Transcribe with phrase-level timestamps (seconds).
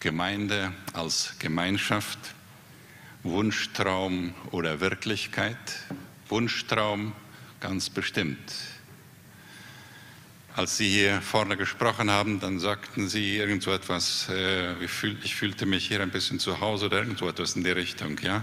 [0.00, 2.18] Gemeinde als Gemeinschaft,
[3.22, 5.58] Wunschtraum oder Wirklichkeit?
[6.30, 7.12] Wunschtraum
[7.60, 8.38] ganz bestimmt.
[10.56, 15.88] Als Sie hier vorne gesprochen haben, dann sagten Sie irgendwo etwas, äh, ich fühlte mich
[15.88, 18.42] hier ein bisschen zu Hause oder irgendwo etwas in die Richtung, ja?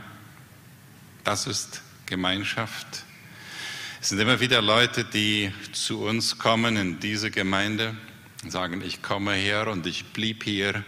[1.23, 2.85] Das ist Gemeinschaft.
[3.99, 7.95] Es sind immer wieder Leute, die zu uns kommen in diese Gemeinde,
[8.47, 10.85] sagen, ich komme her und ich blieb hier,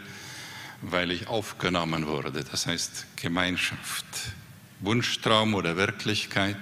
[0.81, 2.43] weil ich aufgenommen wurde.
[2.49, 4.05] Das heißt Gemeinschaft,
[4.79, 6.57] Wunschtraum oder Wirklichkeit.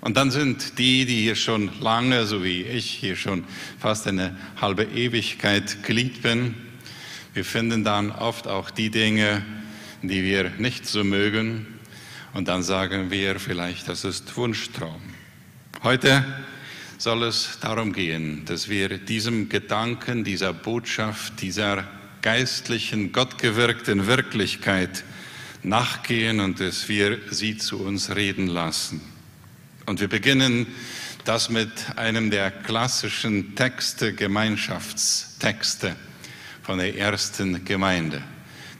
[0.00, 3.44] Und dann sind die, die hier schon lange, so wie ich, hier schon
[3.78, 6.54] fast eine halbe Ewigkeit Glied bin,
[7.34, 9.44] wir finden dann oft auch die Dinge,
[10.02, 11.66] die wir nicht so mögen.
[12.32, 15.02] Und dann sagen wir vielleicht, das ist Wunschtraum.
[15.82, 16.24] Heute
[16.96, 21.88] soll es darum gehen, dass wir diesem Gedanken, dieser Botschaft, dieser
[22.24, 25.04] geistlichen, gottgewirkten Wirklichkeit
[25.62, 29.02] nachgehen und dass wir sie zu uns reden lassen.
[29.84, 30.66] Und wir beginnen
[31.26, 35.96] das mit einem der klassischen Texte, Gemeinschaftstexte
[36.62, 38.22] von der ersten Gemeinde.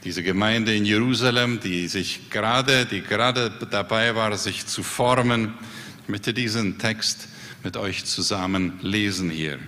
[0.03, 5.53] Diese Gemeinde in Jerusalem, die sich gerade, die gerade dabei war, sich zu formen.
[6.01, 7.27] Ich möchte diesen Text
[7.63, 9.59] mit euch zusammen lesen hier.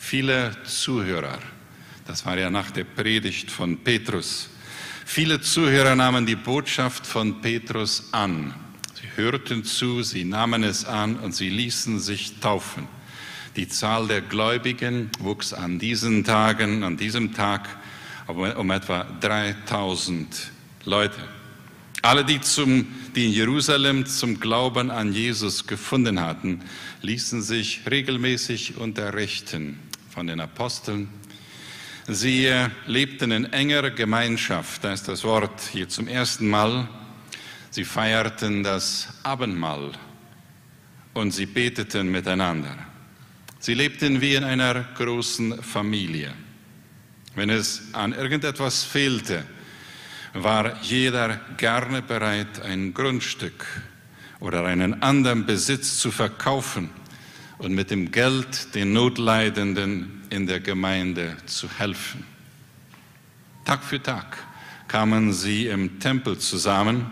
[0.00, 1.38] Viele Zuhörer,
[2.10, 4.50] das war ja nach der Predigt von Petrus,
[5.04, 8.54] viele Zuhörer nahmen die Botschaft von Petrus an
[9.20, 12.88] hörten zu, sie nahmen es an und sie ließen sich taufen.
[13.56, 17.68] Die Zahl der Gläubigen wuchs an diesen Tagen, an diesem Tag
[18.26, 20.50] um etwa 3000
[20.84, 21.20] Leute.
[22.02, 26.60] Alle, die, zum, die in Jerusalem zum Glauben an Jesus gefunden hatten,
[27.02, 31.08] ließen sich regelmäßig unterrichten von den Aposteln.
[32.08, 32.50] Sie
[32.86, 36.88] lebten in enger Gemeinschaft, da ist das Wort hier zum ersten Mal
[37.72, 39.92] Sie feierten das Abendmahl
[41.14, 42.76] und sie beteten miteinander.
[43.60, 46.34] Sie lebten wie in einer großen Familie.
[47.36, 49.44] Wenn es an irgendetwas fehlte,
[50.32, 53.64] war jeder gerne bereit, ein Grundstück
[54.40, 56.90] oder einen anderen Besitz zu verkaufen
[57.58, 62.24] und mit dem Geld den Notleidenden in der Gemeinde zu helfen.
[63.64, 64.38] Tag für Tag
[64.88, 67.06] kamen sie im Tempel zusammen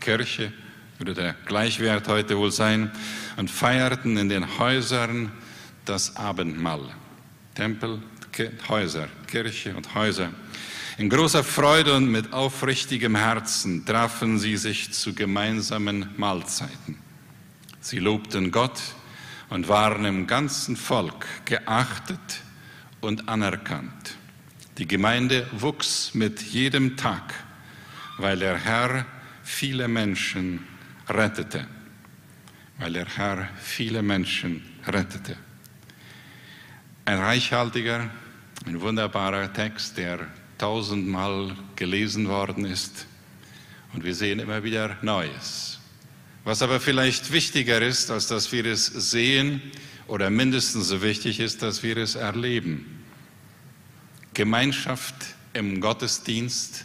[0.00, 0.52] Kirche,
[0.98, 2.92] würde der Gleichwert heute wohl sein,
[3.36, 5.32] und feierten in den Häusern
[5.84, 6.94] das Abendmahl.
[7.54, 8.00] Tempel,
[8.68, 10.30] Häuser, Kirche und Häuser.
[10.98, 16.98] In großer Freude und mit aufrichtigem Herzen trafen sie sich zu gemeinsamen Mahlzeiten.
[17.80, 18.80] Sie lobten Gott
[19.48, 22.42] und waren im ganzen Volk geachtet
[23.00, 24.16] und anerkannt.
[24.78, 27.34] Die Gemeinde wuchs mit jedem Tag,
[28.18, 29.06] weil der Herr
[29.42, 30.66] viele Menschen
[31.08, 31.66] rettete,
[32.78, 35.36] weil der Herr viele Menschen rettete.
[37.04, 38.10] Ein reichhaltiger,
[38.66, 40.26] ein wunderbarer Text, der
[40.58, 43.06] tausendmal gelesen worden ist
[43.92, 45.78] und wir sehen immer wieder Neues.
[46.46, 49.60] Was aber vielleicht wichtiger ist, als dass wir es sehen
[50.06, 53.02] oder mindestens so wichtig ist, dass wir es erleben.
[54.32, 55.16] Gemeinschaft
[55.54, 56.84] im Gottesdienst,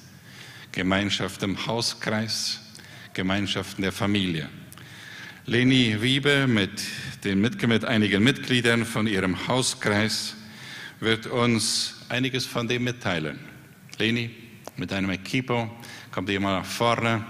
[0.71, 2.59] Gemeinschaft im Hauskreis,
[3.13, 4.49] Gemeinschaften der Familie.
[5.45, 6.81] Leni Wiebe mit,
[7.23, 10.33] den, mit einigen Mitgliedern von ihrem Hauskreis
[10.99, 13.39] wird uns einiges von dem mitteilen.
[13.99, 14.31] Leni,
[14.77, 15.69] mit einem Equipo,
[16.09, 17.23] kommt ihr mal nach vorne.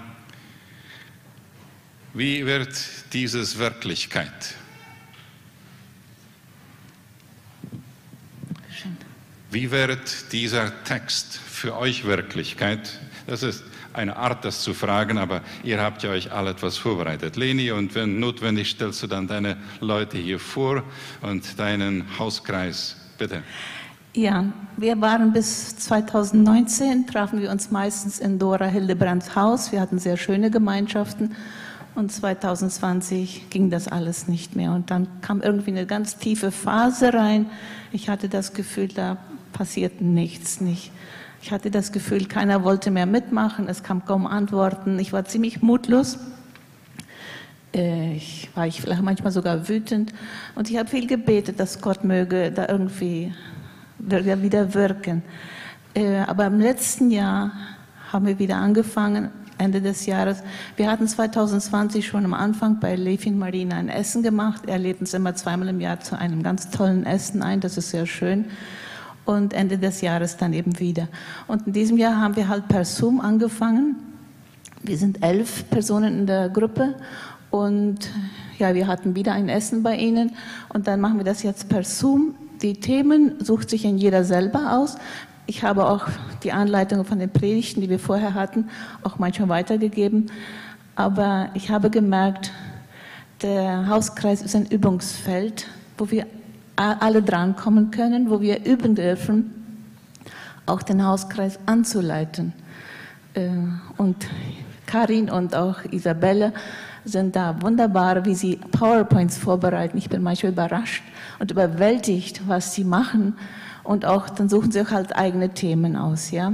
[2.14, 2.68] Wie wird
[3.14, 4.54] dieses Wirklichkeit?
[9.50, 12.98] Wie wird dieser Text für euch Wirklichkeit?
[13.26, 13.64] Das ist
[13.94, 17.36] eine Art, das zu fragen, aber ihr habt ja euch alle etwas vorbereitet.
[17.36, 20.82] Leni, und wenn notwendig, stellst du dann deine Leute hier vor
[21.22, 22.96] und deinen Hauskreis.
[23.16, 23.42] Bitte.
[24.14, 24.44] Ja,
[24.76, 29.72] wir waren bis 2019, trafen wir uns meistens in Dora Hildebrands Haus.
[29.72, 31.34] Wir hatten sehr schöne Gemeinschaften.
[31.94, 34.72] Und 2020 ging das alles nicht mehr.
[34.72, 37.46] Und dann kam irgendwie eine ganz tiefe Phase rein.
[37.92, 39.18] Ich hatte das Gefühl, da
[39.52, 40.90] passiert nichts, nicht.
[41.42, 44.98] Ich hatte das Gefühl, keiner wollte mehr mitmachen, es kam kaum Antworten.
[44.98, 46.18] Ich war ziemlich mutlos.
[47.74, 50.12] Äh, ich war ich vielleicht manchmal sogar wütend
[50.54, 53.32] und ich habe viel gebetet, dass Gott möge da irgendwie
[53.98, 55.22] wieder wirken.
[55.94, 57.52] Äh, aber im letzten Jahr
[58.12, 60.42] haben wir wieder angefangen, Ende des Jahres.
[60.76, 64.62] Wir hatten 2020 schon am Anfang bei Lefin Marina ein Essen gemacht.
[64.66, 67.90] Er lädt uns immer zweimal im Jahr zu einem ganz tollen Essen ein, das ist
[67.90, 68.46] sehr schön.
[69.24, 71.08] und Ende des Jahres dann eben wieder.
[71.46, 73.96] Und in diesem Jahr haben wir halt per Zoom angefangen.
[74.82, 76.96] Wir sind elf Personen in der Gruppe
[77.50, 78.10] und
[78.58, 80.32] ja, wir hatten wieder ein Essen bei Ihnen
[80.70, 82.34] und dann machen wir das jetzt per Zoom.
[82.62, 84.96] Die Themen sucht sich in jeder selber aus.
[85.46, 86.06] Ich habe auch
[86.44, 88.68] die Anleitungen von den Predigten, die wir vorher hatten,
[89.02, 90.30] auch manchmal weitergegeben.
[90.94, 92.52] Aber ich habe gemerkt,
[93.42, 95.66] der Hauskreis ist ein Übungsfeld,
[95.98, 96.26] wo wir
[96.76, 99.52] alle drankommen können, wo wir üben dürfen,
[100.66, 102.52] auch den Hauskreis anzuleiten.
[103.34, 103.50] Äh,
[103.96, 104.26] und
[104.86, 106.52] Karin und auch Isabelle
[107.04, 109.98] sind da wunderbar, wie sie PowerPoints vorbereiten.
[109.98, 111.02] Ich bin manchmal überrascht
[111.38, 113.36] und überwältigt, was sie machen.
[113.84, 116.30] Und auch dann suchen sie auch halt eigene Themen aus.
[116.30, 116.52] Ja?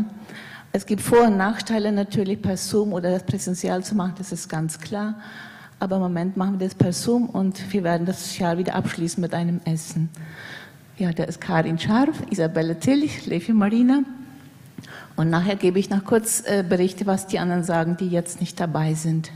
[0.73, 4.49] Es gibt Vor- und Nachteile natürlich per Zoom oder das präsentiell zu machen, das ist
[4.49, 5.15] ganz klar.
[5.81, 9.21] Aber im Moment machen wir das per Zoom und wir werden das Jahr wieder abschließen
[9.21, 10.09] mit einem Essen.
[10.99, 14.03] Ja, da ist Karin Scharf, Isabelle Tillich, Levi Marina.
[15.15, 18.59] Und nachher gebe ich noch kurz äh, Berichte, was die anderen sagen, die jetzt nicht
[18.59, 19.31] dabei sind.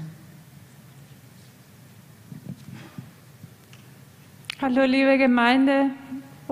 [4.60, 5.90] Hallo liebe Gemeinde,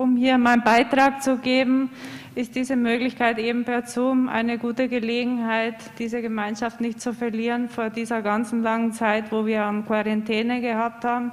[0.01, 1.91] um hier meinen Beitrag zu geben,
[2.33, 7.91] ist diese Möglichkeit eben per Zoom eine gute Gelegenheit, diese Gemeinschaft nicht zu verlieren vor
[7.91, 11.31] dieser ganzen langen Zeit, wo wir am Quarantäne gehabt haben.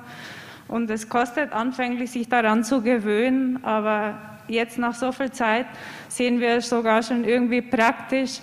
[0.66, 4.18] Und es kostet anfänglich, sich daran zu gewöhnen, aber
[4.48, 5.66] jetzt nach so viel Zeit
[6.08, 8.40] sehen wir es sogar schon irgendwie praktisch,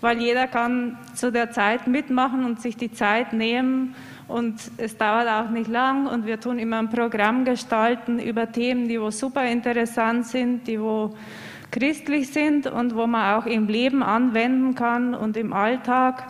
[0.00, 3.94] weil jeder kann zu der Zeit mitmachen und sich die Zeit nehmen.
[4.28, 8.86] Und es dauert auch nicht lang und wir tun immer ein Programm gestalten über Themen,
[8.86, 11.14] die wo super interessant sind, die wo
[11.70, 16.24] christlich sind und wo man auch im Leben anwenden kann und im Alltag.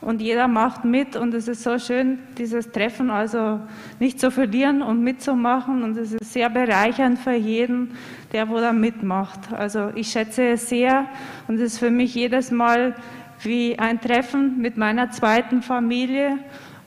[0.00, 3.60] Und jeder macht mit und es ist so schön, dieses Treffen also
[4.00, 5.82] nicht zu verlieren und mitzumachen.
[5.82, 7.92] Und es ist sehr bereichernd für jeden,
[8.32, 9.52] der wo da mitmacht.
[9.52, 11.06] Also ich schätze es sehr
[11.46, 12.96] und es ist für mich jedes Mal
[13.42, 16.38] wie ein Treffen mit meiner zweiten Familie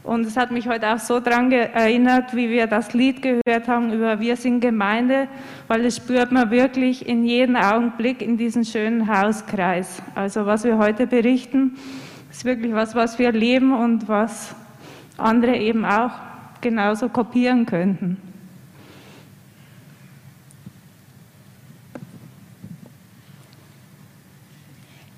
[0.08, 3.92] und es hat mich heute auch so daran erinnert, wie wir das Lied gehört haben
[3.92, 5.28] über Wir sind Gemeinde,
[5.68, 10.02] weil das spürt man wirklich in jedem Augenblick in diesem schönen Hauskreis.
[10.16, 11.78] Also was wir heute berichten,
[12.32, 14.56] ist wirklich was, was wir leben und was
[15.18, 16.12] andere eben auch
[16.62, 18.18] genauso kopieren könnten.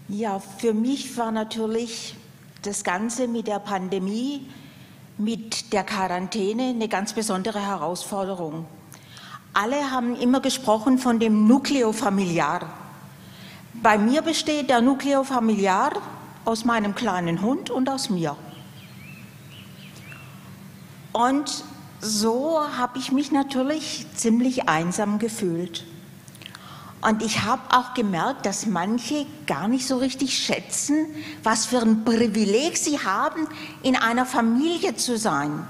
[0.07, 2.15] Ja, für mich war natürlich
[2.63, 4.47] das Ganze mit der Pandemie
[5.19, 8.65] mit der Quarantäne eine ganz besondere Herausforderung.
[9.53, 12.61] Alle haben immer gesprochen von dem Nucleo familiar.
[13.73, 15.91] Bei mir besteht der Nucleo familiar
[16.45, 18.37] aus meinem kleinen Hund und aus mir.
[21.11, 21.65] Und
[21.99, 25.85] so habe ich mich natürlich ziemlich einsam gefühlt.
[27.01, 31.05] Und ich habe auch gemerkt, dass manche gar nicht so richtig schätzen,
[31.43, 33.47] was für ein Privileg sie haben,
[33.83, 35.65] in einer Familie zu sein.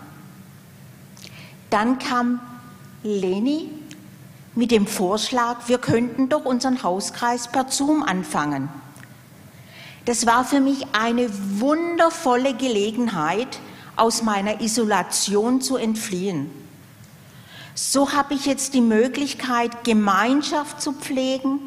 [1.69, 2.39] Dann kam
[3.03, 3.69] Leni
[4.55, 8.69] mit dem Vorschlag, wir könnten doch unseren Hauskreis per Zoom anfangen.
[10.05, 11.29] Das war für mich eine
[11.59, 13.59] wundervolle Gelegenheit,
[13.95, 16.49] aus meiner Isolation zu entfliehen.
[17.81, 21.61] So habe ich jetzt die Möglichkeit, Gemeinschaft zu pflegen,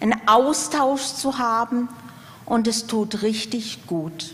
[0.00, 1.88] einen Austausch zu haben
[2.46, 4.32] und es tut richtig gut.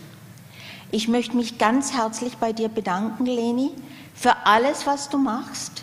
[0.90, 3.70] Ich möchte mich ganz herzlich bei dir bedanken, Leni,
[4.14, 5.82] für alles, was du machst,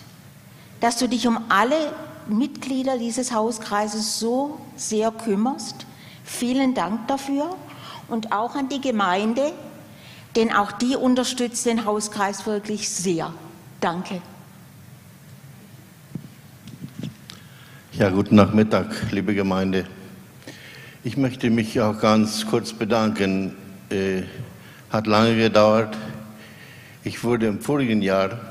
[0.81, 1.95] dass du dich um alle
[2.27, 5.87] Mitglieder dieses Hauskreises so sehr kümmerst.
[6.23, 7.55] Vielen Dank dafür
[8.07, 9.51] und auch an die Gemeinde,
[10.35, 13.33] denn auch die unterstützt den Hauskreis wirklich sehr.
[13.81, 14.21] Danke.
[18.03, 19.85] Ja, guten Nachmittag, liebe Gemeinde.
[21.05, 23.55] Ich möchte mich auch ganz kurz bedanken.
[23.89, 24.23] Äh,
[24.89, 25.95] hat lange gedauert.
[27.05, 28.41] Ich wurde im vorigen Jahr,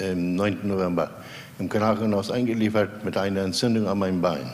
[0.00, 0.60] am 9.
[0.62, 1.10] November,
[1.58, 4.50] im Krankenhaus eingeliefert mit einer Entzündung an meinem Bein.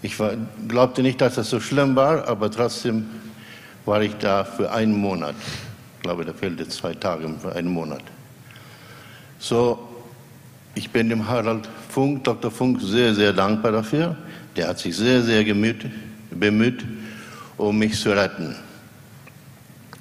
[0.00, 0.32] Ich war,
[0.66, 3.04] glaubte nicht, dass das so schlimm war, aber trotzdem
[3.84, 5.34] war ich da für einen Monat.
[5.96, 8.04] Ich glaube, da fehlte zwei Tage für einen Monat.
[9.38, 9.92] So
[10.74, 12.50] ich bin dem Harald Funk, Dr.
[12.50, 14.16] Funk, sehr, sehr dankbar dafür.
[14.56, 15.84] Der hat sich sehr, sehr gemüht,
[16.30, 16.82] bemüht,
[17.58, 18.56] um mich zu retten.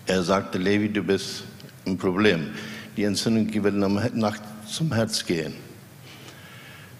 [0.06, 1.44] Er sagte, Levi, du bist
[1.86, 2.52] ein Problem.
[2.96, 5.54] Die Entzündung wird Nacht zum Herz gehen.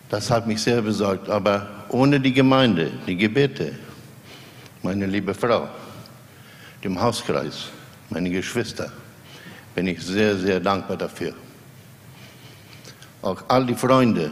[0.10, 1.30] Das hat mich sehr besorgt.
[1.30, 3.72] Aber ohne die Gemeinde, die Gebete,
[4.84, 5.70] meine liebe Frau,
[6.84, 7.70] dem Hauskreis,
[8.10, 8.92] meine Geschwister,
[9.74, 11.34] bin ich sehr, sehr dankbar dafür
[13.22, 14.32] auch all die Freunde,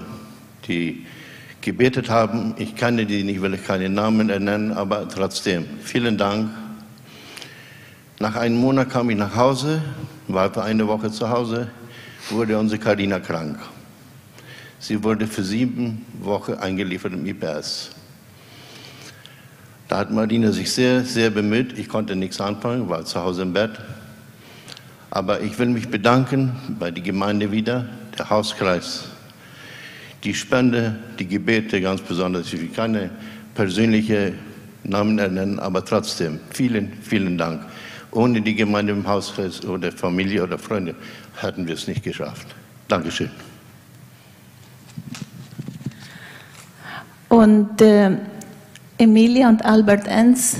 [0.69, 1.05] die
[1.61, 2.53] gebetet haben.
[2.57, 6.49] Ich kann die nicht, will ich keine Namen nennen, aber trotzdem, vielen Dank.
[8.19, 9.81] Nach einem Monat kam ich nach Hause,
[10.27, 11.69] war für eine Woche zu Hause,
[12.29, 13.59] wurde unsere Karina krank.
[14.79, 17.91] Sie wurde für sieben Wochen eingeliefert im IPS.
[19.89, 21.77] Da hat Marina sich sehr, sehr bemüht.
[21.77, 23.71] Ich konnte nichts anfangen, war zu Hause im Bett.
[25.09, 29.08] Aber ich will mich bedanken bei der Gemeinde wieder, der Hauskreis,
[30.23, 32.51] die Spende, die Gebete ganz besonders.
[32.53, 33.09] Ich will keine
[33.55, 34.37] persönlichen
[34.83, 37.61] Namen nennen, aber trotzdem vielen, vielen Dank.
[38.11, 40.95] Ohne die Gemeinde im Hauskreis oder Familie oder Freunde
[41.39, 42.47] hätten wir es nicht geschafft.
[42.87, 43.29] Dankeschön.
[47.29, 48.17] Und äh,
[48.97, 50.57] Emilia und Albert Enz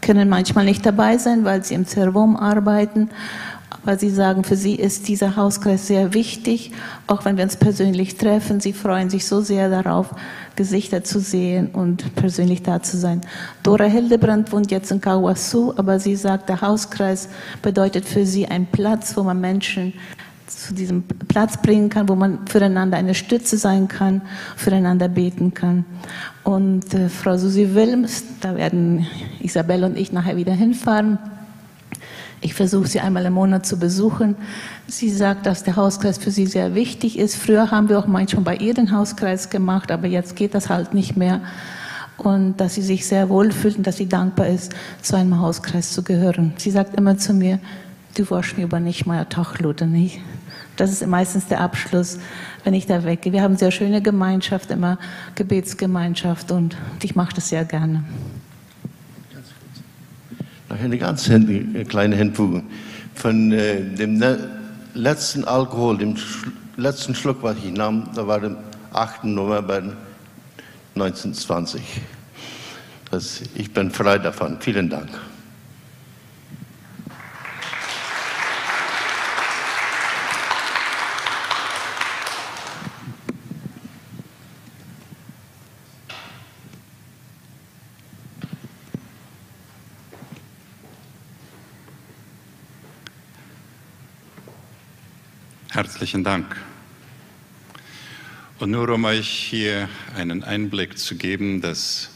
[0.00, 3.10] können manchmal nicht dabei sein, weil sie im Zerwurm arbeiten.
[3.70, 6.72] Aber sie sagen, für sie ist dieser Hauskreis sehr wichtig,
[7.06, 8.60] auch wenn wir uns persönlich treffen.
[8.60, 10.14] Sie freuen sich so sehr darauf,
[10.56, 13.20] Gesichter zu sehen und persönlich da zu sein.
[13.62, 17.28] Dora Hildebrand wohnt jetzt in Kawasu, aber sie sagt, der Hauskreis
[17.62, 19.92] bedeutet für sie ein Platz, wo man Menschen
[20.46, 24.22] zu diesem Platz bringen kann, wo man füreinander eine Stütze sein kann,
[24.56, 25.84] füreinander beten kann.
[26.42, 29.06] Und äh, Frau Susi Wilms, da werden
[29.40, 31.18] Isabelle und ich nachher wieder hinfahren.
[32.40, 34.36] Ich versuche sie einmal im Monat zu besuchen.
[34.86, 37.36] Sie sagt, dass der Hauskreis für sie sehr wichtig ist.
[37.36, 40.94] Früher haben wir auch manchmal bei ihr den Hauskreis gemacht, aber jetzt geht das halt
[40.94, 41.40] nicht mehr.
[42.16, 45.92] Und dass sie sich sehr wohl fühlt und dass sie dankbar ist, zu einem Hauskreis
[45.92, 46.52] zu gehören.
[46.56, 47.58] Sie sagt immer zu mir,
[48.16, 50.20] du warst mir aber nicht mal Tag, oder nicht?
[50.76, 52.18] Das ist meistens der Abschluss,
[52.62, 53.32] wenn ich da weggehe.
[53.32, 54.98] Wir haben sehr schöne Gemeinschaft, immer
[55.34, 58.04] Gebetsgemeinschaft und ich mache das sehr gerne.
[60.82, 61.30] Eine ganz
[61.88, 62.64] kleine Hinfügung.
[63.14, 64.48] Von äh, dem ne-,
[64.94, 66.14] letzten Alkohol, dem
[66.76, 68.56] letzten Schluck, was ich nahm, da war der
[68.92, 69.24] 8.
[69.24, 69.82] November
[70.94, 71.82] 1920.
[73.10, 74.58] Das, ich bin frei davon.
[74.60, 75.08] Vielen Dank.
[95.78, 96.56] Herzlichen Dank.
[98.58, 102.10] Und nur um euch hier einen Einblick zu geben, dass,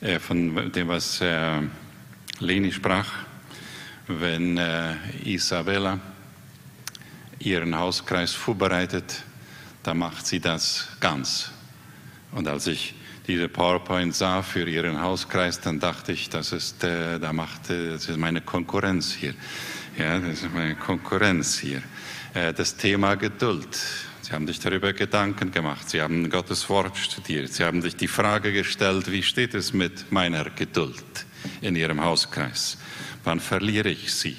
[0.00, 1.60] äh, von dem, was äh,
[2.38, 3.08] Leni sprach,
[4.06, 5.98] wenn äh, Isabella
[7.40, 9.24] ihren Hauskreis vorbereitet,
[9.82, 11.50] dann macht sie das ganz.
[12.30, 12.94] Und als ich
[13.26, 17.90] diese PowerPoint sah für ihren Hauskreis, dann dachte ich, das ist, äh, da macht, äh,
[17.90, 19.34] das ist meine Konkurrenz hier.
[19.98, 21.82] Ja, das ist meine Konkurrenz hier.
[22.34, 23.76] Äh, das Thema Geduld.
[24.22, 25.90] Sie haben sich darüber Gedanken gemacht.
[25.90, 27.52] Sie haben Gottes Wort studiert.
[27.52, 31.26] Sie haben sich die Frage gestellt, wie steht es mit meiner Geduld
[31.60, 32.78] in Ihrem Hauskreis?
[33.24, 34.36] Wann verliere ich sie?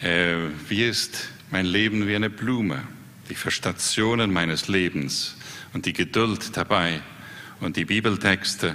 [0.00, 0.36] Äh,
[0.68, 2.82] wie ist mein Leben wie eine Blume?
[3.28, 5.36] Die Verstationen meines Lebens
[5.74, 7.02] und die Geduld dabei
[7.60, 8.74] und die Bibeltexte.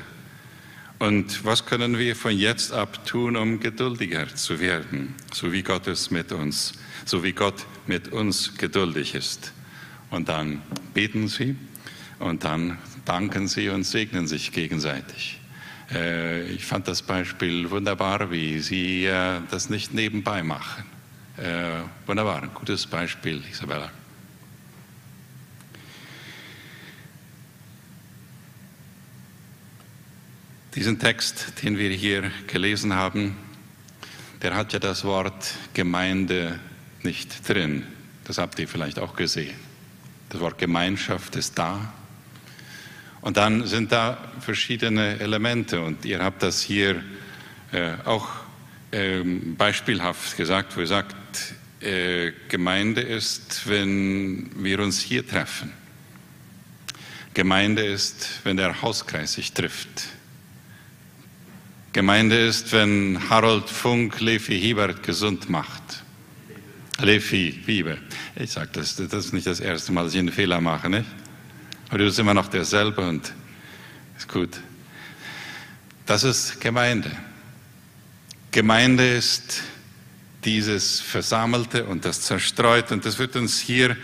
[1.00, 5.88] Und was können wir von jetzt ab tun, um geduldiger zu werden, so wie Gott
[5.88, 9.54] es mit uns so wie Gott mit uns geduldig ist.
[10.10, 10.62] Und dann
[10.94, 11.56] beten sie
[12.20, 15.40] und dann danken sie und segnen sich gegenseitig.
[15.92, 20.84] Äh, ich fand das Beispiel wunderbar, wie sie äh, das nicht nebenbei machen.
[21.38, 23.92] Äh, wunderbar, ein gutes Beispiel, Isabella.
[30.76, 33.38] Diesen Text, den wir hier gelesen haben,
[34.42, 36.60] der hat ja das Wort Gemeinde
[37.06, 37.84] nicht drin.
[38.26, 39.56] Das habt ihr vielleicht auch gesehen.
[40.30, 41.94] Das Wort Gemeinschaft ist da.
[43.22, 47.02] Und dann sind da verschiedene Elemente und ihr habt das hier
[47.72, 48.30] äh, auch
[48.92, 51.16] äh, beispielhaft gesagt, wo ihr sagt,
[51.82, 55.72] äh, Gemeinde ist, wenn wir uns hier treffen.
[57.34, 59.90] Gemeinde ist, wenn der Hauskreis sich trifft.
[61.94, 66.05] Gemeinde ist, wenn Harold Funk Levi Hiebert gesund macht.
[67.00, 67.98] Lefi, Bibel.
[68.36, 71.06] Ich sage das, das ist nicht das erste Mal, dass ich einen Fehler mache, nicht?
[71.90, 73.34] Aber du bist immer noch derselbe und
[74.18, 74.60] ist gut.
[76.06, 77.12] Das ist Gemeinde.
[78.52, 79.64] Gemeinde ist
[80.46, 83.98] dieses Versammelte und das Zerstreute und das wird uns hier,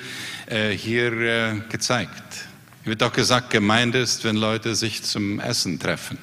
[0.47, 2.47] äh, hier äh, gezeigt.
[2.81, 6.17] Es wird auch gesagt, Gemeinde ist, wenn Leute sich zum Essen treffen.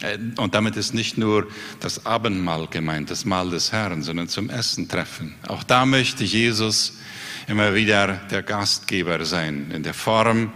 [0.00, 1.48] Äh, und damit ist nicht nur
[1.80, 5.34] das Abendmahl gemeint, das Mahl des Herrn, sondern zum Essen treffen.
[5.48, 6.98] Auch da möchte Jesus
[7.46, 10.52] immer wieder der Gastgeber sein, in der Form,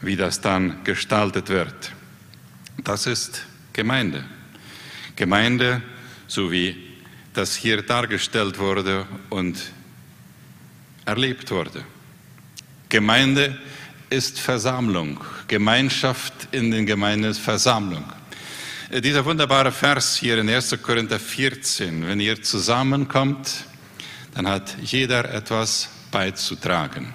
[0.00, 1.92] wie das dann gestaltet wird.
[2.84, 4.24] Das ist Gemeinde.
[5.16, 5.82] Gemeinde,
[6.26, 6.76] so wie
[7.32, 9.56] das hier dargestellt wurde und
[11.04, 11.84] erlebt wurde.
[12.88, 13.58] Gemeinde
[14.10, 15.20] ist Versammlung.
[15.48, 18.04] Gemeinschaft in den Gemeinden ist Versammlung.
[18.88, 20.80] Äh, dieser wunderbare Vers hier in 1.
[20.80, 23.64] Korinther 14, wenn ihr zusammenkommt,
[24.34, 27.14] dann hat jeder etwas beizutragen.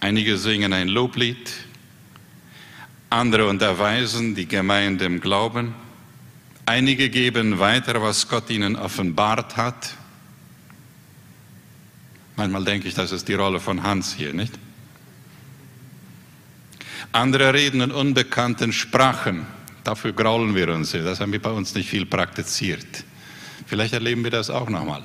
[0.00, 1.52] Einige singen ein Loblied,
[3.10, 5.74] andere unterweisen die Gemeinde im Glauben,
[6.66, 9.94] einige geben weiter, was Gott ihnen offenbart hat.
[12.34, 14.58] Manchmal denke ich, das ist die Rolle von Hans hier, nicht?
[17.12, 19.46] Andere reden in unbekannten Sprachen.
[19.84, 20.92] Dafür graulen wir uns.
[20.92, 23.04] Das haben wir bei uns nicht viel praktiziert.
[23.66, 25.02] Vielleicht erleben wir das auch nochmal.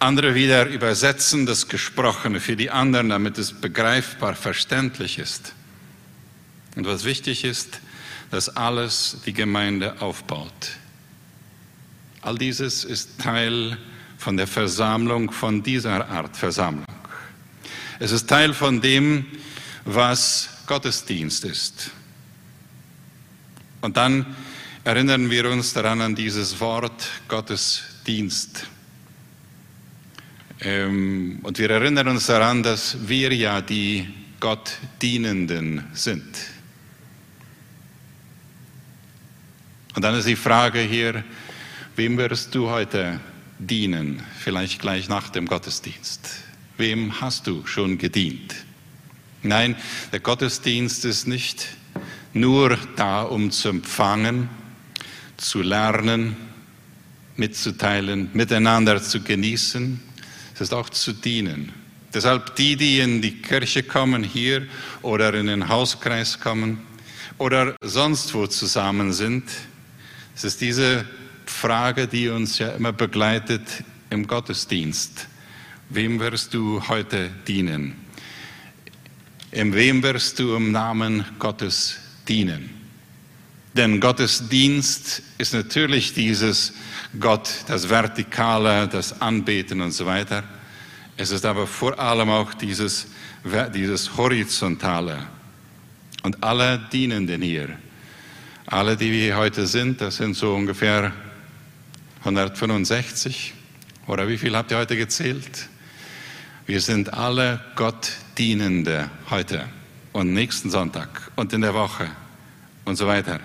[0.00, 5.54] Andere wieder übersetzen das Gesprochene für die anderen, damit es begreifbar, verständlich ist.
[6.76, 7.80] Und was wichtig ist,
[8.30, 10.76] dass alles die Gemeinde aufbaut.
[12.22, 13.78] All dieses ist Teil
[14.18, 16.86] von der Versammlung, von dieser Art Versammlung.
[17.98, 19.26] Es ist Teil von dem,
[19.84, 21.90] was Gottesdienst ist.
[23.80, 24.26] Und dann
[24.84, 28.66] erinnern wir uns daran an dieses Wort Gottesdienst.
[30.60, 34.08] Ähm, und wir erinnern uns daran, dass wir ja die
[34.40, 36.24] Gottdienenden sind.
[39.94, 41.24] Und dann ist die Frage hier,
[41.96, 43.20] wem wirst du heute
[43.58, 44.22] dienen?
[44.38, 46.28] Vielleicht gleich nach dem Gottesdienst.
[46.76, 48.54] Wem hast du schon gedient?
[49.42, 49.76] Nein,
[50.12, 51.66] der Gottesdienst ist nicht
[52.38, 54.48] nur da, um zu empfangen,
[55.36, 56.36] zu lernen,
[57.36, 60.00] mitzuteilen, miteinander zu genießen.
[60.54, 61.72] Es ist auch zu dienen.
[62.12, 64.66] Deshalb die, die in die Kirche kommen, hier
[65.02, 66.80] oder in den Hauskreis kommen
[67.36, 69.44] oder sonst wo zusammen sind,
[70.34, 71.04] es ist diese
[71.46, 73.62] Frage, die uns ja immer begleitet
[74.10, 75.26] im Gottesdienst.
[75.90, 77.96] Wem wirst du heute dienen?
[79.50, 82.78] In wem wirst du im Namen Gottes dienen?
[83.74, 86.72] Denn Gottesdienst ist natürlich dieses
[87.20, 90.42] Gott, das Vertikale, das Anbeten und so weiter.
[91.16, 93.06] Es ist aber vor allem auch dieses,
[93.74, 95.26] dieses Horizontale.
[96.22, 97.68] Und alle Dienenden hier,
[98.66, 101.12] alle, die wir heute sind, das sind so ungefähr
[102.20, 103.54] 165
[104.06, 105.68] oder wie viel habt ihr heute gezählt?
[106.66, 109.77] Wir sind alle Gott Dienende heute
[110.12, 112.08] und nächsten Sonntag und in der Woche
[112.84, 113.40] und so weiter.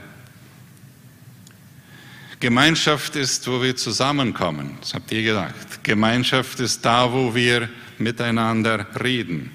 [2.40, 5.84] Gemeinschaft ist, wo wir zusammenkommen, das habt ihr gesagt.
[5.84, 9.50] Gemeinschaft ist da, wo wir miteinander reden.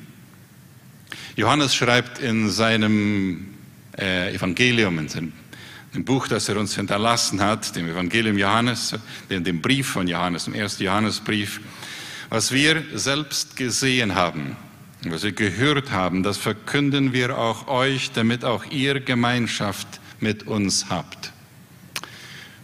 [1.36, 3.54] Johannes schreibt in seinem
[3.98, 5.32] äh, Evangelium, in seinem
[6.04, 8.94] Buch, das er uns hinterlassen hat, dem Evangelium Johannes,
[9.28, 11.60] dem, dem Brief von Johannes, dem ersten Johannesbrief,
[12.30, 14.56] was wir selbst gesehen haben,
[15.04, 19.86] was wir gehört haben, das verkünden wir auch euch, damit auch ihr Gemeinschaft
[20.20, 21.32] mit uns habt.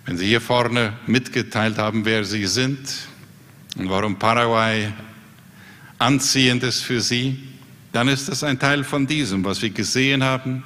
[0.05, 3.09] Wenn Sie hier vorne mitgeteilt haben, wer Sie sind
[3.77, 4.93] und warum Paraguay
[5.99, 7.39] anziehend ist für Sie,
[7.93, 10.65] dann ist das ein Teil von diesem, was wir gesehen haben,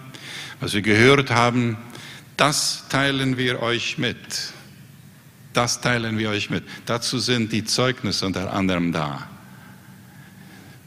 [0.60, 1.76] was wir gehört haben,
[2.36, 4.16] das teilen wir euch mit.
[5.52, 6.64] Das teilen wir euch mit.
[6.86, 9.28] Dazu sind die Zeugnisse unter anderem da.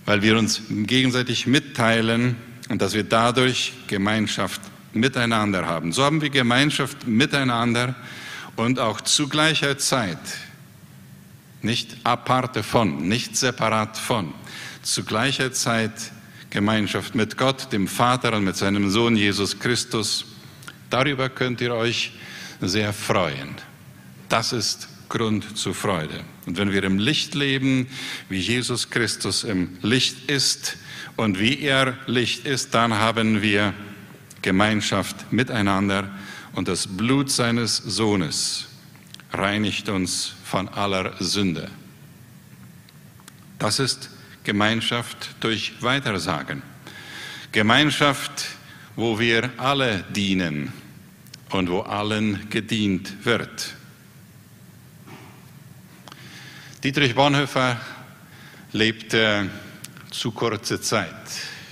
[0.06, 2.36] Weil wir uns gegenseitig mitteilen
[2.70, 4.62] und dass wir dadurch Gemeinschaft
[4.94, 5.92] miteinander haben.
[5.92, 7.96] So haben wir Gemeinschaft miteinander
[8.56, 10.20] und auch zu gleicher Zeit,
[11.62, 14.34] nicht aparte von, nicht separat von,
[14.82, 16.12] zu gleicher Zeit
[16.50, 20.26] Gemeinschaft mit Gott, dem Vater und mit seinem Sohn Jesus Christus
[20.92, 22.12] Darüber könnt ihr euch
[22.60, 23.56] sehr freuen.
[24.28, 26.22] Das ist Grund zur Freude.
[26.46, 27.88] Und wenn wir im Licht leben,
[28.30, 30.78] wie Jesus Christus im Licht ist
[31.18, 33.74] und wie er Licht ist, dann haben wir
[34.42, 36.10] Gemeinschaft miteinander
[36.54, 38.70] und das Blut seines Sohnes
[39.34, 41.70] reinigt uns von aller Sünde.
[43.60, 44.10] Das ist
[44.46, 46.64] Gemeinschaft durch Weitersagen.
[47.52, 48.46] Gemeinschaft,
[48.96, 50.72] wo wir alle dienen
[51.50, 53.76] und wo allen gedient wird.
[56.84, 57.80] Dietrich Bonhoeffer
[58.72, 59.48] lebte
[60.10, 61.14] zu kurze Zeit.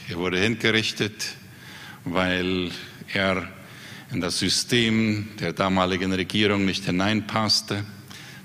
[0.08, 1.34] Er wurde hingerichtet,
[2.06, 2.70] weil
[3.12, 3.50] er
[4.12, 7.84] in das System der damaligen Regierung nicht hineinpasste,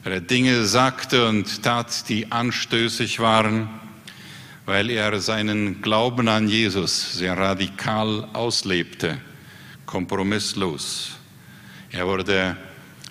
[0.05, 3.68] weil er Dinge sagte und tat, die anstößig waren,
[4.64, 9.18] weil er seinen Glauben an Jesus sehr radikal auslebte,
[9.85, 11.18] kompromisslos.
[11.90, 12.57] Er wurde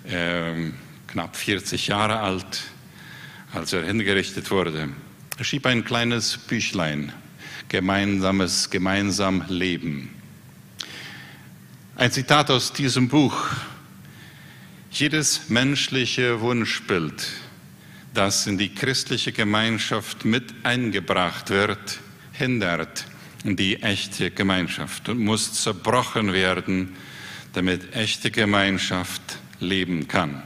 [0.05, 0.71] äh,
[1.05, 2.72] knapp 40 Jahre alt,
[3.53, 4.89] als er hingerichtet wurde.
[5.41, 7.13] Schrieb ein kleines Büchlein,
[7.69, 10.09] gemeinsames, gemeinsam Leben.
[11.95, 13.47] Ein Zitat aus diesem Buch.
[14.91, 17.27] Jedes menschliche Wunschbild,
[18.13, 21.99] das in die christliche Gemeinschaft mit eingebracht wird,
[22.31, 23.05] hindert
[23.43, 26.95] die echte Gemeinschaft und muss zerbrochen werden,
[27.53, 30.43] damit echte Gemeinschaft leben kann.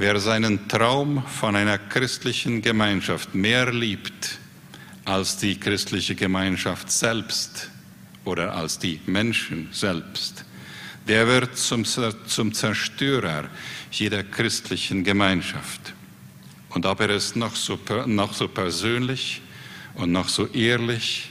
[0.00, 4.38] Wer seinen Traum von einer christlichen Gemeinschaft mehr liebt
[5.04, 7.70] als die christliche Gemeinschaft selbst,
[8.24, 10.46] oder als die Menschen selbst.
[11.06, 13.50] Der wird zum, zum Zerstörer
[13.92, 15.92] jeder christlichen Gemeinschaft.
[16.70, 19.42] Und ob er es noch so, noch so persönlich
[19.96, 21.28] und noch so ehrlich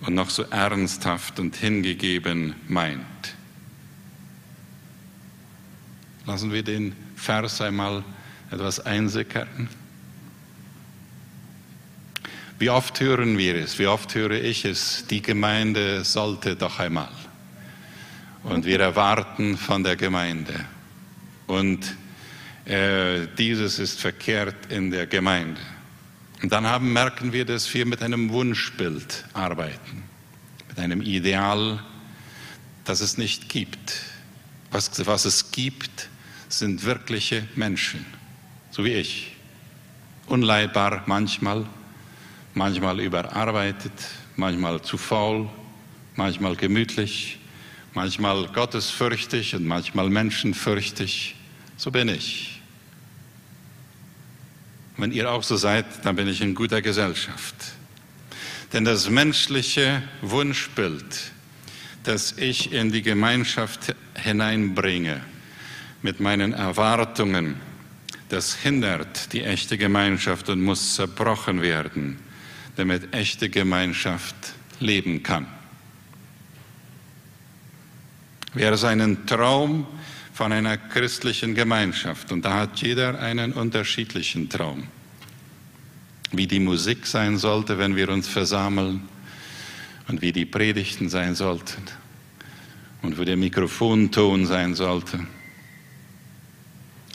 [0.00, 3.04] und noch so ernsthaft und hingegeben meint.
[6.24, 8.04] Lassen wir den Vers einmal
[8.50, 9.68] etwas einsickern.
[12.58, 17.10] Wie oft hören wir es, wie oft höre ich es, die Gemeinde sollte doch einmal.
[18.44, 20.54] Und wir erwarten von der Gemeinde.
[21.46, 21.96] Und
[22.64, 25.60] äh, dieses ist verkehrt in der Gemeinde.
[26.42, 30.04] Und dann haben, merken wir, dass wir mit einem Wunschbild arbeiten,
[30.68, 31.82] mit einem Ideal,
[32.84, 34.00] das es nicht gibt.
[34.70, 36.08] Was, was es gibt,
[36.48, 38.04] sind wirkliche Menschen,
[38.70, 39.32] so wie ich.
[40.26, 41.66] Unleidbar manchmal,
[42.54, 43.92] manchmal überarbeitet,
[44.36, 45.48] manchmal zu faul,
[46.16, 47.38] manchmal gemütlich,
[47.94, 51.36] manchmal gottesfürchtig und manchmal menschenfürchtig.
[51.76, 52.60] So bin ich.
[54.96, 57.54] Wenn ihr auch so seid, dann bin ich in guter Gesellschaft.
[58.72, 61.32] Denn das menschliche Wunschbild,
[62.02, 65.20] das ich in die Gemeinschaft hineinbringe,
[66.06, 67.56] mit meinen Erwartungen,
[68.28, 72.18] das hindert die echte Gemeinschaft und muss zerbrochen werden
[72.76, 74.34] damit echte Gemeinschaft
[74.80, 75.46] leben kann.
[78.54, 79.86] Wer seinen Traum
[80.32, 84.84] von einer christlichen Gemeinschaft, und da hat jeder einen unterschiedlichen Traum,
[86.32, 89.08] wie die Musik sein sollte, wenn wir uns versammeln,
[90.08, 91.82] und wie die Predigten sein sollten,
[93.02, 95.20] und wie der Mikrofonton sein sollte,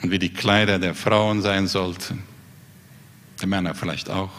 [0.02, 2.22] und wie die Kleider der Frauen sein sollten,
[3.40, 4.30] der Männer vielleicht auch.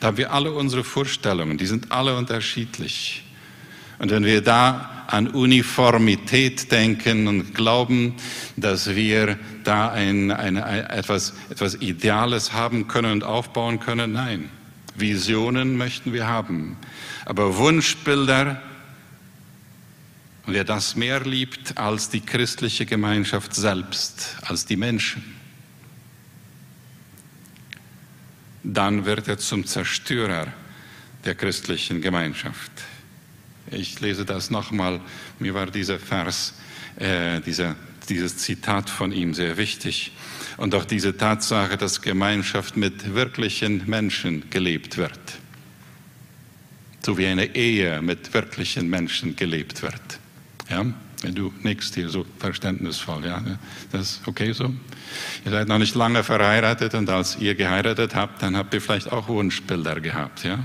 [0.00, 3.24] Da haben wir alle unsere Vorstellungen, die sind alle unterschiedlich.
[3.98, 8.14] Und wenn wir da an Uniformität denken und glauben,
[8.56, 14.48] dass wir da ein, ein, etwas, etwas Ideales haben können und aufbauen können, nein.
[14.94, 16.76] Visionen möchten wir haben.
[17.24, 18.60] Aber Wunschbilder,
[20.46, 25.22] und wer das mehr liebt als die christliche Gemeinschaft selbst, als die Menschen,
[28.64, 30.48] dann wird er zum Zerstörer
[31.24, 32.72] der christlichen Gemeinschaft.
[33.70, 35.00] Ich lese das nochmal.
[35.38, 36.54] Mir war dieser Vers,
[36.96, 37.76] äh, dieser,
[38.08, 40.12] dieses Zitat von ihm sehr wichtig.
[40.56, 45.18] Und auch diese Tatsache, dass Gemeinschaft mit wirklichen Menschen gelebt wird.
[47.04, 50.18] So wie eine Ehe mit wirklichen Menschen gelebt wird.
[50.72, 50.86] Ja?
[51.20, 53.42] Wenn du nickst hier so verständnisvoll, ja,
[53.92, 54.74] das ist okay so.
[55.44, 59.12] Ihr seid noch nicht lange verheiratet und als ihr geheiratet habt, dann habt ihr vielleicht
[59.12, 60.58] auch Wunschbilder gehabt, ja.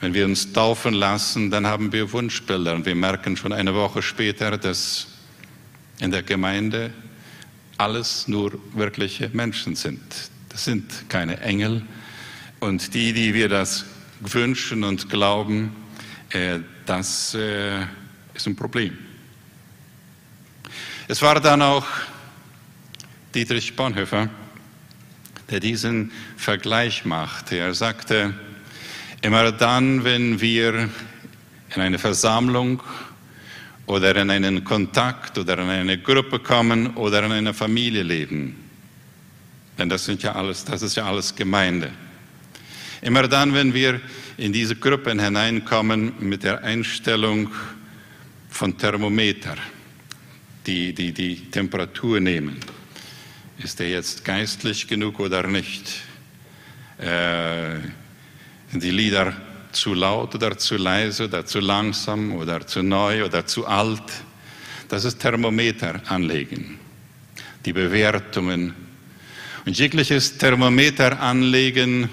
[0.00, 4.02] Wenn wir uns taufen lassen, dann haben wir Wunschbilder und wir merken schon eine Woche
[4.02, 5.08] später, dass
[5.98, 6.90] in der Gemeinde
[7.78, 10.00] alles nur wirkliche Menschen sind.
[10.50, 11.82] Das sind keine Engel.
[12.60, 13.86] Und die, die wir das
[14.20, 15.74] wünschen und glauben,
[16.30, 17.80] äh, das äh,
[18.40, 18.96] ist ein Problem.
[21.08, 21.86] Es war dann auch
[23.34, 24.30] Dietrich Bonhoeffer,
[25.50, 27.56] der diesen Vergleich machte.
[27.56, 28.32] Er sagte,
[29.20, 30.88] immer dann, wenn wir
[31.74, 32.82] in eine Versammlung
[33.84, 38.56] oder in einen Kontakt oder in eine Gruppe kommen oder in einer Familie leben,
[39.76, 41.90] denn das sind ja alles, das ist ja alles Gemeinde.
[43.02, 44.00] Immer dann, wenn wir
[44.38, 47.50] in diese Gruppen hineinkommen mit der Einstellung
[48.50, 49.56] von Thermometer,
[50.66, 52.58] die, die, die Temperatur nehmen.
[53.58, 56.02] Ist er jetzt geistlich genug oder nicht?
[56.98, 57.78] Äh,
[58.70, 59.34] sind die Lieder
[59.72, 64.02] zu laut oder zu leise oder zu langsam oder zu neu oder zu alt?
[64.88, 66.78] Das ist Thermometer anlegen.
[67.64, 68.74] Die Bewertungen.
[69.64, 72.08] Und jegliches Thermometer anlegen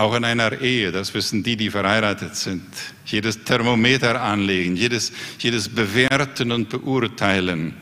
[0.00, 2.64] Auch in einer Ehe, das wissen die, die verheiratet sind,
[3.04, 7.74] jedes Thermometer anlegen, jedes, jedes Bewerten und Beurteilen,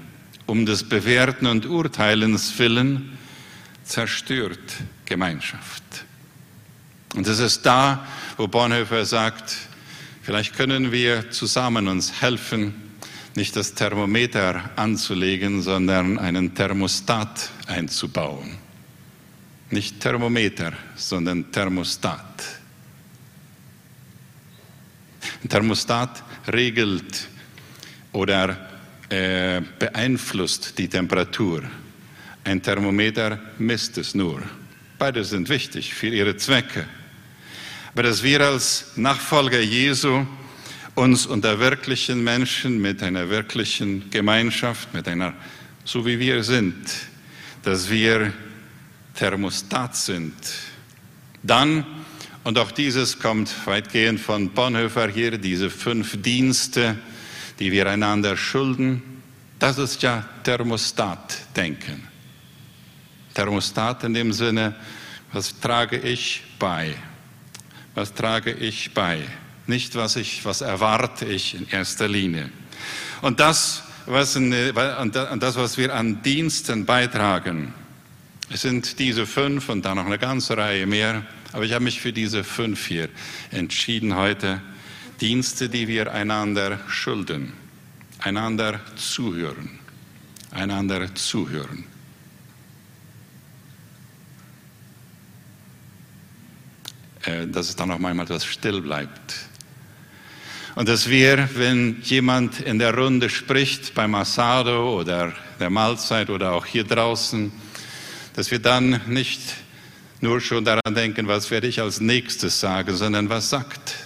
[0.44, 3.16] um des Bewerten und Urteilens willen,
[3.85, 4.59] zerstört
[5.04, 5.85] Gemeinschaft.
[7.14, 8.04] Und es ist da,
[8.37, 9.54] wo Bonhoeffer sagt,
[10.20, 12.74] vielleicht können wir zusammen uns helfen,
[13.37, 18.58] nicht das Thermometer anzulegen, sondern einen Thermostat einzubauen.
[19.70, 22.44] Nicht Thermometer, sondern Thermostat.
[25.42, 27.28] Ein Thermostat regelt
[28.12, 28.70] oder
[29.11, 31.62] äh, beeinflusst die Temperatur.
[32.44, 34.42] Ein Thermometer misst es nur.
[34.98, 36.87] Beide sind wichtig für ihre Zwecke.
[37.92, 40.26] Aber dass wir als Nachfolger Jesu
[40.94, 45.35] uns unter wirklichen Menschen mit einer wirklichen Gemeinschaft, mit einer,
[45.85, 46.76] so wie wir sind,
[47.62, 48.33] dass wir
[49.18, 50.33] Thermostat sind.
[51.42, 51.85] Dann,
[52.44, 56.96] und auch dieses kommt weitgehend von Bonhoeffer hier, diese fünf Dienste,
[57.59, 59.02] die wir einander schulden,
[59.59, 62.07] das ist ja Thermostat-Denken.
[63.35, 64.76] Thermostat in dem Sinne,
[65.33, 66.94] was trage ich bei?
[67.96, 69.18] Was trage ich bei?
[69.66, 72.50] Nicht, was, ich, was erwarte ich in erster Linie.
[73.20, 77.74] Und das, was, in, und das, was wir an Diensten beitragen,
[78.50, 81.26] es sind diese fünf und dann noch eine ganze Reihe mehr.
[81.52, 83.08] Aber ich habe mich für diese fünf hier
[83.50, 84.61] entschieden heute.
[85.20, 87.52] Dienste, die wir einander schulden.
[88.20, 89.78] Einander zuhören.
[90.50, 91.84] Einander zuhören.
[97.24, 99.34] Äh, dass es dann auch manchmal etwas still bleibt.
[100.74, 106.52] Und dass wir, wenn jemand in der Runde spricht, beim Asado oder der Mahlzeit oder
[106.52, 107.50] auch hier draußen,
[108.38, 109.40] dass wir dann nicht
[110.20, 113.96] nur schon daran denken, was werde ich als nächstes sagen, sondern was sagt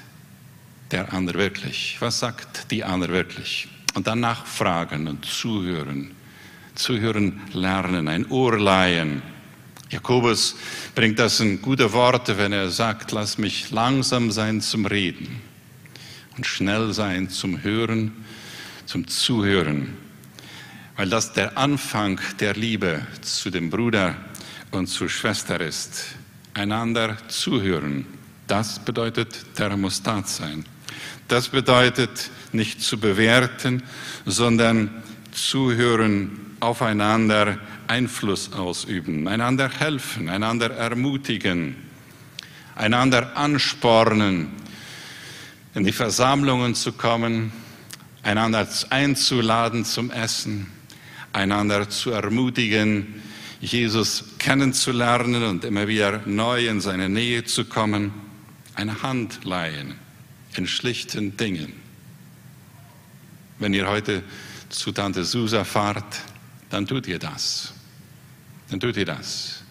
[0.91, 1.99] der andere wirklich?
[2.01, 3.69] Was sagt die andere wirklich?
[3.93, 6.13] Und dann nachfragen und zuhören.
[6.75, 9.21] Zuhören lernen, ein Ohr leihen.
[9.91, 10.57] Jakobus
[10.95, 15.43] bringt das in gute Worte, wenn er sagt, lass mich langsam sein zum Reden
[16.39, 18.13] und schnell sein zum Hören,
[18.87, 19.95] zum Zuhören
[20.97, 24.15] weil das der Anfang der Liebe zu dem Bruder
[24.71, 26.15] und zur Schwester ist.
[26.55, 28.07] Einander zuhören,
[28.47, 30.65] das bedeutet Thermostat sein.
[31.29, 33.83] Das bedeutet nicht zu bewerten,
[34.27, 35.03] sondern
[35.33, 41.77] zuhören, aufeinander Einfluss ausüben, einander helfen, einander ermutigen,
[42.77, 44.49] einander anspornen,
[45.75, 47.53] in die Versammlungen zu kommen,
[48.23, 50.67] einander einzuladen zum Essen,
[51.33, 53.23] einander zu ermutigen,
[53.61, 58.13] Jesus kennenzulernen und immer wieder neu in seine Nähe zu kommen,
[58.75, 59.95] eine Hand leihen
[60.57, 61.73] in schlichten Dingen.
[63.59, 64.23] Wenn ihr heute
[64.69, 66.21] zu Tante Susa fahrt,
[66.71, 67.73] dann tut ihr das.
[68.71, 69.63] Dann tut ihr das.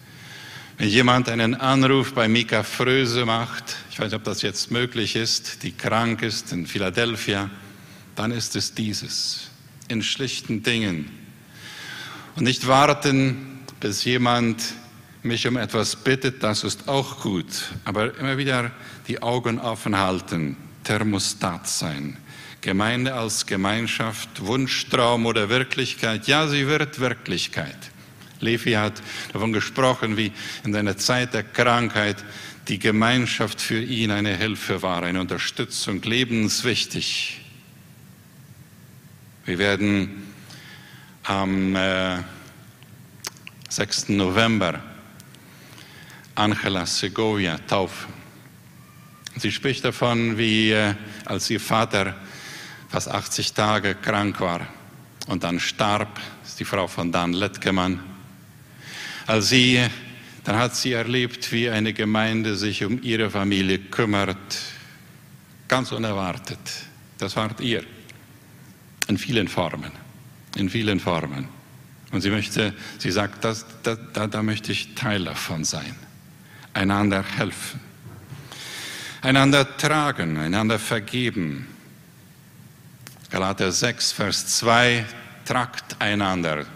[0.78, 5.16] Wenn jemand einen Anruf bei Mika Fröse macht, ich weiß nicht, ob das jetzt möglich
[5.16, 7.50] ist, die krank ist in Philadelphia,
[8.14, 9.50] dann ist es dieses,
[9.88, 11.21] in schlichten Dingen
[12.36, 14.62] und nicht warten, bis jemand
[15.22, 17.46] mich um etwas bittet, das ist auch gut.
[17.84, 18.72] Aber immer wieder
[19.08, 22.16] die Augen offen halten, Thermostat sein.
[22.60, 26.26] Gemeinde als Gemeinschaft, Wunschtraum oder Wirklichkeit.
[26.28, 27.76] Ja, sie wird Wirklichkeit.
[28.40, 30.32] Levi hat davon gesprochen, wie
[30.64, 32.24] in seiner Zeit der Krankheit
[32.68, 37.40] die Gemeinschaft für ihn eine Hilfe war, eine Unterstützung, lebenswichtig.
[39.44, 40.31] Wir werden
[41.24, 42.18] am äh,
[43.68, 44.10] 6.
[44.10, 44.80] November
[46.34, 48.12] Angela Segovia taufen.
[49.36, 52.16] Sie spricht davon, wie äh, als ihr Vater
[52.88, 54.66] fast 80 Tage krank war
[55.28, 58.00] und dann starb, ist die Frau von Dan Lettgemann.
[59.26, 59.80] Als sie,
[60.44, 64.58] dann hat sie erlebt, wie eine Gemeinde sich um ihre Familie kümmert,
[65.68, 66.58] ganz unerwartet.
[67.18, 67.84] Das wart ihr,
[69.06, 70.01] in vielen Formen
[70.56, 71.48] in vielen Formen.
[72.10, 75.94] Und sie möchte, sie sagt, das, da, da, da möchte ich Teil davon sein.
[76.74, 77.80] Einander helfen.
[79.22, 81.68] Einander tragen, einander vergeben.
[83.30, 85.06] Galater 6, Vers 2,
[85.44, 86.66] tragt einander.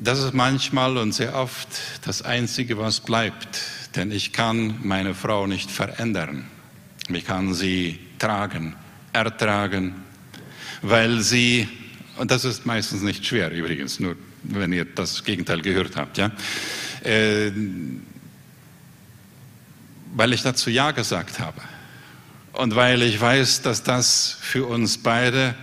[0.00, 1.68] Das ist manchmal und sehr oft
[2.04, 3.60] das Einzige, was bleibt.
[3.94, 6.46] Denn ich kann meine Frau nicht verändern.
[7.08, 8.74] Ich kann sie tragen,
[9.12, 9.94] ertragen,
[10.82, 11.68] weil sie
[12.16, 16.18] und das ist meistens nicht schwer übrigens, nur wenn ihr das Gegenteil gehört habt.
[16.18, 16.30] Ja?
[17.02, 17.50] Äh,
[20.14, 21.60] weil ich dazu Ja gesagt habe
[22.52, 25.54] und weil ich weiß, dass das für uns beide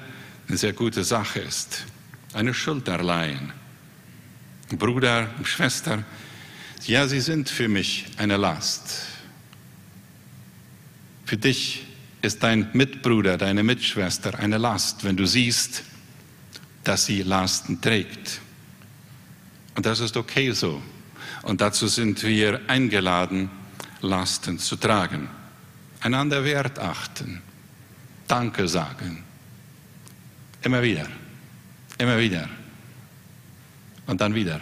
[0.48, 1.86] eine sehr gute Sache ist.
[2.34, 3.54] Eine Schulterleihen.
[4.70, 6.04] Bruder, Schwester,
[6.86, 9.04] ja, sie sind für mich eine Last.
[11.26, 11.86] Für dich
[12.22, 15.84] ist dein Mitbruder, deine Mitschwester eine Last, wenn du siehst,
[16.84, 18.42] dass sie Lasten trägt.
[19.76, 20.82] Und das ist okay so.
[21.44, 23.50] Und dazu sind wir eingeladen,
[24.02, 25.30] Lasten zu tragen.
[26.02, 27.42] Einander Wert achten,
[28.28, 29.24] Danke sagen.
[30.62, 31.08] Immer wieder,
[31.98, 32.48] immer wieder.
[34.08, 34.62] Und dann wieder.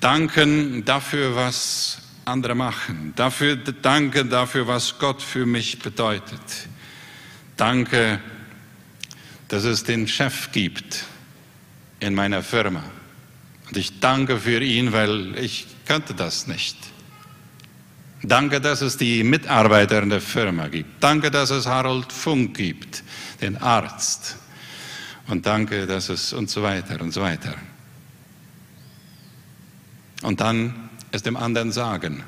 [0.00, 3.12] Danken dafür, was andere machen.
[3.16, 6.68] Dafür, danke dafür, was Gott für mich bedeutet.
[7.56, 8.20] Danke,
[9.48, 11.06] dass es den Chef gibt
[12.00, 12.82] in meiner Firma.
[13.68, 16.76] Und ich danke für ihn, weil ich könnte das nicht.
[18.22, 21.02] Danke, dass es die Mitarbeiter in der Firma gibt.
[21.02, 23.02] Danke, dass es Harold Funk gibt,
[23.40, 24.36] den Arzt.
[25.28, 27.54] Und danke, dass es und so weiter und so weiter.
[30.22, 32.22] Und dann es dem anderen sagen,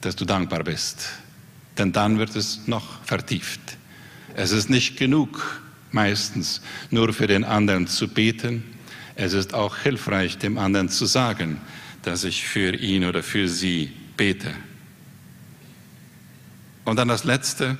[0.00, 1.08] dass du dankbar bist.
[1.78, 3.60] Denn dann wird es noch vertieft.
[4.34, 8.62] Es ist nicht genug, meistens nur für den anderen zu beten.
[9.20, 11.60] Es ist auch hilfreich, dem anderen zu sagen,
[12.04, 14.54] dass ich für ihn oder für sie bete.
[16.84, 17.78] Und dann das Letzte,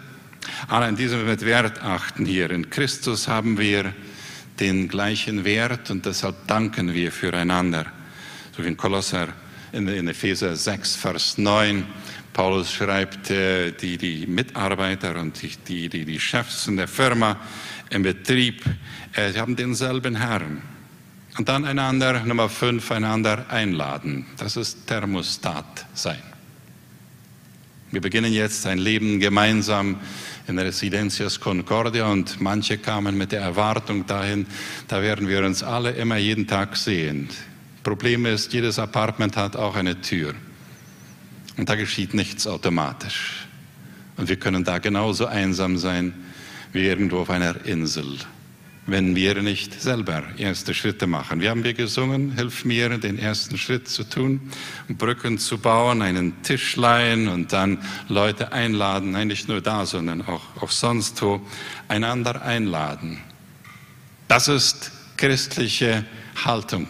[0.67, 2.51] an diesem mit Wert achten hier.
[2.51, 3.95] In Christus haben wir
[4.59, 7.87] den gleichen Wert und deshalb danken wir füreinander.
[8.57, 9.29] So wie in Kolosser
[9.71, 11.87] in, in Epheser 6, Vers 9.
[12.33, 17.37] Paulus schreibt, äh, die, die Mitarbeiter und die, die, die Chefs in der Firma,
[17.91, 18.65] im Betrieb,
[19.13, 20.78] äh, sie haben denselben Herrn.
[21.39, 24.27] Und dann einander, Nummer 5, einander einladen.
[24.39, 26.21] Das ist Thermostat sein.
[27.93, 30.01] Wir beginnen jetzt ein Leben gemeinsam
[30.49, 34.47] in Residencias Concordia und manche kamen mit der Erwartung dahin,
[34.89, 37.29] da werden wir uns alle immer jeden Tag sehen.
[37.85, 40.35] Problem ist, jedes Apartment hat auch eine Tür.
[41.57, 43.47] Und da geschieht nichts automatisch.
[44.17, 46.13] Und wir können da genauso einsam sein
[46.73, 48.19] wie irgendwo auf einer Insel,
[48.89, 51.41] wenn wir nicht selber erste Schritte machen.
[51.41, 54.51] Wir haben wir gesungen, hilf mir, den ersten Schritt zu tun,
[54.89, 60.23] Brücken zu bauen, einen Tisch leihen und dann Leute einladen, nein, nicht nur da, sondern
[60.23, 61.41] auch, auch sonst wo,
[61.87, 63.21] einander einladen.
[64.27, 66.05] Das ist christliche
[66.45, 66.89] Haltung.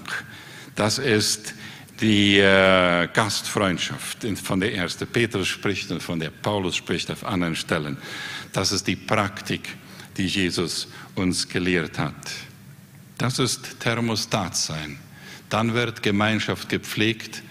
[0.76, 1.54] Das ist
[2.00, 7.56] die äh, Gastfreundschaft, von der erste Petrus spricht und von der Paulus spricht auf anderen
[7.56, 7.96] Stellen.
[8.52, 9.76] Das ist die Praktik,
[10.18, 12.14] die Jesus uns gelehrt hat.
[13.16, 14.98] Das ist Thermostat sein.
[15.48, 17.42] Dann wird Gemeinschaft gepflegt.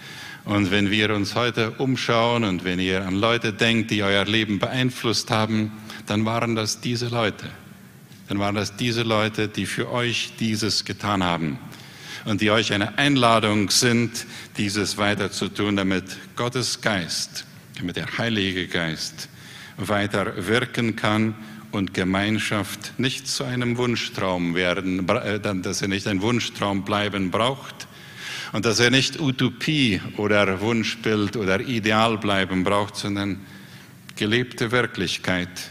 [0.44, 4.58] Und wenn wir uns heute umschauen und wenn ihr an Leute denkt, die euer Leben
[4.58, 5.72] beeinflusst haben,
[6.06, 7.46] dann waren das diese Leute.
[8.28, 11.58] Dann waren das diese Leute, die für euch dieses getan haben
[12.24, 14.26] und die euch eine Einladung sind,
[14.56, 16.04] dieses weiter zu tun, damit
[16.36, 17.44] Gottes Geist,
[17.78, 19.28] damit der Heilige Geist
[19.76, 21.34] weiter wirken kann
[21.72, 27.86] und Gemeinschaft nicht zu einem Wunschtraum werden, äh, dass er nicht ein Wunschtraum bleiben braucht
[28.52, 33.40] und dass er nicht Utopie oder Wunschbild oder Ideal bleiben braucht, sondern
[34.16, 35.70] gelebte Wirklichkeit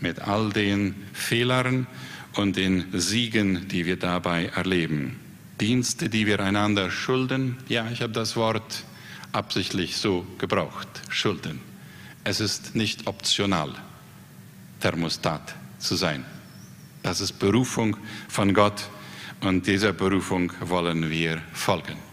[0.00, 1.86] mit all den Fehlern
[2.34, 5.18] und den Siegen, die wir dabei erleben.
[5.60, 7.56] Dienste, die wir einander schulden.
[7.68, 8.84] Ja, ich habe das Wort
[9.32, 11.60] absichtlich so gebraucht, schulden.
[12.24, 13.74] Es ist nicht optional,
[14.80, 16.24] Thermostat zu sein.
[17.02, 17.96] Das ist Berufung
[18.28, 18.88] von Gott
[19.40, 22.05] und dieser Berufung wollen wir folgen.